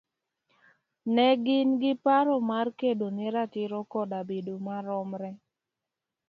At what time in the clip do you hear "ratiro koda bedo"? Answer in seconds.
3.35-4.55